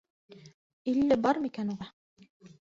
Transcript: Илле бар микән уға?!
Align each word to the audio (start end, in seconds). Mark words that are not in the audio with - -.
Илле 0.93 1.17
бар 1.27 1.41
микән 1.45 1.71
уға?! 1.75 1.91